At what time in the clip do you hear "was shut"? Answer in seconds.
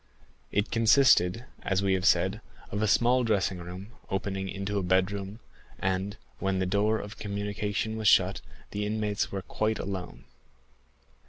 7.97-8.41